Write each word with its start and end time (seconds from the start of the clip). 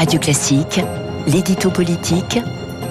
Radio 0.00 0.18
Classique, 0.18 0.80
l'édito 1.26 1.70
politique 1.70 2.38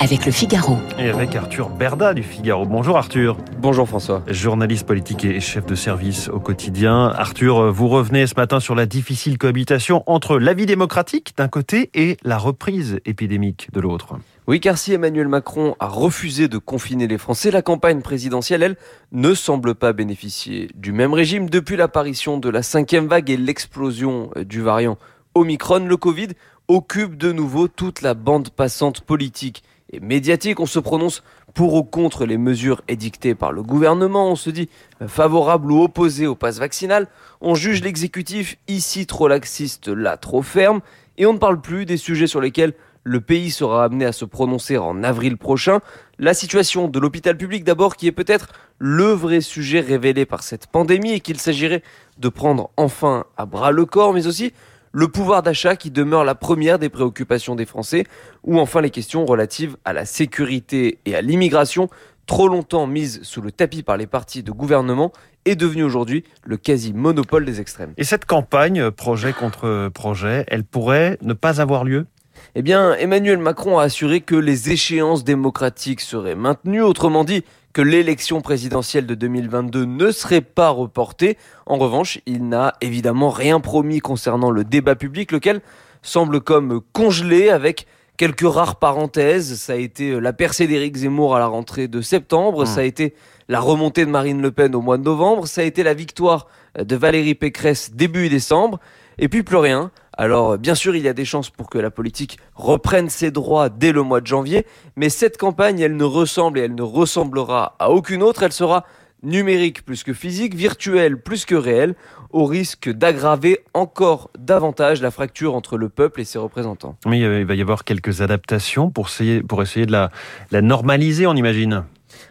avec 0.00 0.26
le 0.26 0.32
Figaro. 0.32 0.76
Et 0.98 1.08
avec 1.08 1.36
Arthur 1.36 1.68
Berda 1.68 2.12
du 2.14 2.24
Figaro. 2.24 2.66
Bonjour 2.66 2.98
Arthur. 2.98 3.36
Bonjour 3.60 3.86
François. 3.86 4.24
Journaliste 4.26 4.84
politique 4.84 5.24
et 5.24 5.38
chef 5.38 5.64
de 5.66 5.76
service 5.76 6.28
au 6.28 6.40
quotidien. 6.40 7.12
Arthur, 7.16 7.70
vous 7.70 7.86
revenez 7.86 8.26
ce 8.26 8.34
matin 8.36 8.58
sur 8.58 8.74
la 8.74 8.86
difficile 8.86 9.38
cohabitation 9.38 10.02
entre 10.06 10.40
la 10.40 10.52
vie 10.52 10.66
démocratique 10.66 11.34
d'un 11.36 11.46
côté 11.46 11.90
et 11.94 12.16
la 12.24 12.38
reprise 12.38 12.98
épidémique 13.04 13.68
de 13.72 13.78
l'autre. 13.78 14.18
Oui, 14.48 14.58
car 14.58 14.76
si 14.76 14.92
Emmanuel 14.92 15.28
Macron 15.28 15.76
a 15.78 15.86
refusé 15.86 16.48
de 16.48 16.58
confiner 16.58 17.06
les 17.06 17.18
Français, 17.18 17.52
la 17.52 17.62
campagne 17.62 18.00
présidentielle, 18.00 18.64
elle, 18.64 18.76
ne 19.12 19.32
semble 19.32 19.76
pas 19.76 19.92
bénéficier 19.92 20.70
du 20.74 20.90
même 20.90 21.14
régime 21.14 21.50
depuis 21.50 21.76
l'apparition 21.76 22.36
de 22.36 22.48
la 22.48 22.64
cinquième 22.64 23.06
vague 23.06 23.30
et 23.30 23.36
l'explosion 23.36 24.30
du 24.44 24.60
variant 24.60 24.98
Omicron. 25.36 25.86
Le 25.86 25.96
Covid 25.96 26.30
occupe 26.68 27.16
de 27.16 27.32
nouveau 27.32 27.68
toute 27.68 28.02
la 28.02 28.14
bande 28.14 28.50
passante 28.50 29.00
politique 29.00 29.62
et 29.92 30.00
médiatique. 30.00 30.60
On 30.60 30.66
se 30.66 30.78
prononce 30.78 31.22
pour 31.54 31.74
ou 31.74 31.84
contre 31.84 32.26
les 32.26 32.38
mesures 32.38 32.82
édictées 32.88 33.34
par 33.34 33.52
le 33.52 33.62
gouvernement. 33.62 34.30
On 34.30 34.36
se 34.36 34.50
dit 34.50 34.68
favorable 35.06 35.72
ou 35.72 35.82
opposé 35.82 36.26
au 36.26 36.34
pass 36.34 36.58
vaccinal. 36.58 37.08
On 37.40 37.54
juge 37.54 37.82
l'exécutif 37.82 38.56
ici 38.68 39.06
trop 39.06 39.28
laxiste, 39.28 39.88
là 39.88 40.16
trop 40.16 40.42
ferme. 40.42 40.80
Et 41.18 41.26
on 41.26 41.32
ne 41.32 41.38
parle 41.38 41.60
plus 41.60 41.86
des 41.86 41.96
sujets 41.96 42.26
sur 42.26 42.40
lesquels 42.40 42.74
le 43.04 43.20
pays 43.20 43.52
sera 43.52 43.84
amené 43.84 44.04
à 44.04 44.10
se 44.10 44.24
prononcer 44.24 44.78
en 44.78 45.04
avril 45.04 45.36
prochain. 45.36 45.78
La 46.18 46.34
situation 46.34 46.88
de 46.88 46.98
l'hôpital 46.98 47.36
public 47.36 47.62
d'abord, 47.62 47.94
qui 47.94 48.08
est 48.08 48.12
peut-être 48.12 48.48
le 48.78 49.12
vrai 49.12 49.40
sujet 49.40 49.80
révélé 49.80 50.26
par 50.26 50.42
cette 50.42 50.66
pandémie 50.66 51.12
et 51.12 51.20
qu'il 51.20 51.38
s'agirait 51.38 51.84
de 52.18 52.28
prendre 52.28 52.70
enfin 52.76 53.24
à 53.36 53.46
bras 53.46 53.70
le 53.70 53.86
corps, 53.86 54.12
mais 54.12 54.26
aussi 54.26 54.52
le 54.96 55.08
pouvoir 55.08 55.42
d'achat 55.42 55.76
qui 55.76 55.90
demeure 55.90 56.24
la 56.24 56.34
première 56.34 56.78
des 56.78 56.88
préoccupations 56.88 57.54
des 57.54 57.66
Français, 57.66 58.04
ou 58.44 58.58
enfin 58.58 58.80
les 58.80 58.88
questions 58.88 59.26
relatives 59.26 59.76
à 59.84 59.92
la 59.92 60.06
sécurité 60.06 61.00
et 61.04 61.14
à 61.14 61.20
l'immigration, 61.20 61.90
trop 62.24 62.48
longtemps 62.48 62.86
mises 62.86 63.20
sous 63.22 63.42
le 63.42 63.52
tapis 63.52 63.82
par 63.82 63.98
les 63.98 64.06
partis 64.06 64.42
de 64.42 64.52
gouvernement, 64.52 65.12
est 65.44 65.54
devenue 65.54 65.82
aujourd'hui 65.82 66.24
le 66.44 66.56
quasi-monopole 66.56 67.44
des 67.44 67.60
extrêmes. 67.60 67.92
Et 67.98 68.04
cette 68.04 68.24
campagne, 68.24 68.90
projet 68.90 69.34
contre 69.34 69.90
projet, 69.90 70.46
elle 70.48 70.64
pourrait 70.64 71.18
ne 71.20 71.34
pas 71.34 71.60
avoir 71.60 71.84
lieu? 71.84 72.06
Eh 72.54 72.62
bien, 72.62 72.94
Emmanuel 72.94 73.38
Macron 73.38 73.78
a 73.78 73.84
assuré 73.84 74.20
que 74.20 74.34
les 74.34 74.70
échéances 74.70 75.24
démocratiques 75.24 76.00
seraient 76.00 76.34
maintenues, 76.34 76.82
autrement 76.82 77.24
dit 77.24 77.44
que 77.72 77.82
l'élection 77.82 78.40
présidentielle 78.40 79.04
de 79.04 79.14
2022 79.14 79.84
ne 79.84 80.10
serait 80.10 80.40
pas 80.40 80.70
reportée. 80.70 81.36
En 81.66 81.76
revanche, 81.76 82.20
il 82.24 82.48
n'a 82.48 82.72
évidemment 82.80 83.28
rien 83.28 83.60
promis 83.60 84.00
concernant 84.00 84.50
le 84.50 84.64
débat 84.64 84.94
public, 84.94 85.32
lequel 85.32 85.60
semble 86.00 86.40
comme 86.40 86.80
congelé 86.92 87.50
avec 87.50 87.86
quelques 88.16 88.50
rares 88.50 88.76
parenthèses. 88.76 89.56
Ça 89.60 89.74
a 89.74 89.76
été 89.76 90.18
la 90.18 90.32
percée 90.32 90.66
d'Éric 90.66 90.96
Zemmour 90.96 91.36
à 91.36 91.38
la 91.38 91.46
rentrée 91.46 91.88
de 91.88 92.00
septembre, 92.00 92.62
mmh. 92.62 92.66
ça 92.66 92.80
a 92.80 92.84
été 92.84 93.14
la 93.48 93.60
remontée 93.60 94.06
de 94.06 94.10
Marine 94.10 94.40
Le 94.40 94.50
Pen 94.50 94.74
au 94.74 94.80
mois 94.80 94.96
de 94.96 95.04
novembre, 95.04 95.46
ça 95.46 95.60
a 95.60 95.64
été 95.64 95.82
la 95.82 95.92
victoire 95.92 96.46
de 96.78 96.96
Valérie 96.96 97.34
Pécresse 97.34 97.92
début 97.92 98.28
décembre, 98.28 98.80
et 99.18 99.28
puis 99.28 99.42
plus 99.42 99.56
rien. 99.56 99.90
Alors 100.16 100.56
bien 100.56 100.74
sûr, 100.74 100.96
il 100.96 101.02
y 101.02 101.08
a 101.08 101.12
des 101.12 101.24
chances 101.24 101.50
pour 101.50 101.68
que 101.68 101.78
la 101.78 101.90
politique 101.90 102.38
reprenne 102.54 103.10
ses 103.10 103.30
droits 103.30 103.68
dès 103.68 103.92
le 103.92 104.02
mois 104.02 104.20
de 104.20 104.26
janvier, 104.26 104.66
mais 104.96 105.10
cette 105.10 105.36
campagne, 105.36 105.78
elle 105.80 105.96
ne 105.96 106.04
ressemble 106.04 106.58
et 106.58 106.62
elle 106.62 106.74
ne 106.74 106.82
ressemblera 106.82 107.76
à 107.78 107.90
aucune 107.90 108.22
autre, 108.22 108.42
elle 108.42 108.52
sera 108.52 108.84
numérique 109.22 109.84
plus 109.84 110.04
que 110.04 110.12
physique, 110.12 110.54
virtuelle 110.54 111.20
plus 111.20 111.44
que 111.44 111.54
réelle, 111.54 111.94
au 112.30 112.44
risque 112.44 112.90
d'aggraver 112.90 113.60
encore 113.74 114.30
davantage 114.38 115.02
la 115.02 115.10
fracture 115.10 115.54
entre 115.54 115.76
le 115.76 115.88
peuple 115.88 116.20
et 116.20 116.24
ses 116.24 116.38
représentants. 116.38 116.96
Mais 117.06 117.20
il 117.20 117.44
va 117.44 117.54
y 117.54 117.60
avoir 117.60 117.84
quelques 117.84 118.20
adaptations 118.20 118.90
pour 118.90 119.08
essayer, 119.08 119.42
pour 119.42 119.62
essayer 119.62 119.86
de 119.86 119.92
la, 119.92 120.10
la 120.50 120.62
normaliser, 120.62 121.26
on 121.26 121.34
imagine. 121.34 121.84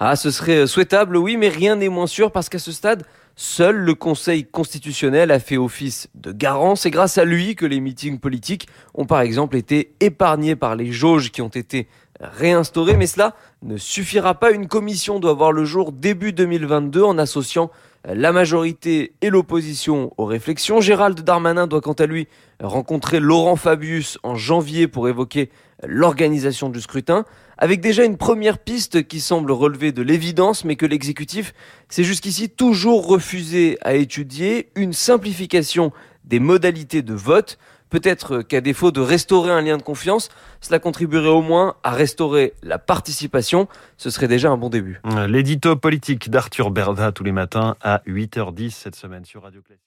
Ah, 0.00 0.16
ce 0.16 0.30
serait 0.30 0.66
souhaitable, 0.66 1.16
oui, 1.16 1.36
mais 1.36 1.48
rien 1.48 1.76
n'est 1.76 1.88
moins 1.88 2.06
sûr 2.06 2.32
parce 2.32 2.48
qu'à 2.48 2.58
ce 2.58 2.72
stade, 2.72 3.04
Seul 3.40 3.76
le 3.76 3.94
Conseil 3.94 4.44
constitutionnel 4.44 5.30
a 5.30 5.38
fait 5.38 5.58
office 5.58 6.08
de 6.16 6.32
garant. 6.32 6.74
C'est 6.74 6.90
grâce 6.90 7.18
à 7.18 7.24
lui 7.24 7.54
que 7.54 7.66
les 7.66 7.78
meetings 7.78 8.18
politiques 8.18 8.66
ont 8.94 9.04
par 9.04 9.20
exemple 9.20 9.56
été 9.56 9.94
épargnés 10.00 10.56
par 10.56 10.74
les 10.74 10.90
jauges 10.90 11.30
qui 11.30 11.40
ont 11.40 11.46
été 11.46 11.86
réinstaurées. 12.18 12.96
Mais 12.96 13.06
cela 13.06 13.36
ne 13.62 13.76
suffira 13.76 14.34
pas. 14.34 14.50
Une 14.50 14.66
commission 14.66 15.20
doit 15.20 15.34
voir 15.34 15.52
le 15.52 15.64
jour 15.64 15.92
début 15.92 16.32
2022 16.32 17.04
en 17.04 17.16
associant 17.16 17.70
la 18.04 18.32
majorité 18.32 19.12
et 19.22 19.30
l'opposition 19.30 20.12
aux 20.16 20.24
réflexions. 20.24 20.80
Gérald 20.80 21.20
Darmanin 21.20 21.68
doit 21.68 21.80
quant 21.80 21.92
à 21.92 22.06
lui 22.06 22.26
rencontrer 22.60 23.20
Laurent 23.20 23.54
Fabius 23.54 24.18
en 24.24 24.34
janvier 24.34 24.88
pour 24.88 25.08
évoquer 25.08 25.48
l'organisation 25.86 26.70
du 26.70 26.80
scrutin, 26.80 27.24
avec 27.58 27.80
déjà 27.80 28.04
une 28.04 28.16
première 28.16 28.58
piste 28.58 29.06
qui 29.06 29.20
semble 29.20 29.50
relever 29.52 29.92
de 29.92 30.02
l'évidence, 30.02 30.64
mais 30.64 30.76
que 30.76 30.86
l'exécutif 30.86 31.52
s'est 31.88 32.04
jusqu'ici 32.04 32.48
toujours 32.48 33.06
refusé 33.06 33.78
à 33.82 33.94
étudier, 33.94 34.70
une 34.76 34.92
simplification 34.92 35.92
des 36.24 36.40
modalités 36.40 37.02
de 37.02 37.14
vote. 37.14 37.58
Peut-être 37.90 38.42
qu'à 38.42 38.60
défaut 38.60 38.90
de 38.90 39.00
restaurer 39.00 39.50
un 39.50 39.62
lien 39.62 39.78
de 39.78 39.82
confiance, 39.82 40.28
cela 40.60 40.78
contribuerait 40.78 41.28
au 41.28 41.40
moins 41.40 41.76
à 41.82 41.90
restaurer 41.90 42.52
la 42.62 42.78
participation. 42.78 43.66
Ce 43.96 44.10
serait 44.10 44.28
déjà 44.28 44.50
un 44.50 44.58
bon 44.58 44.68
début. 44.68 45.00
L'édito 45.26 45.74
politique 45.74 46.30
d'Arthur 46.30 46.70
Berda 46.70 47.12
tous 47.12 47.24
les 47.24 47.32
matins 47.32 47.76
à 47.80 48.02
8h10 48.06 48.70
cette 48.70 48.94
semaine 48.94 49.24
sur 49.24 49.42
Radio 49.42 49.62
Classique. 49.62 49.84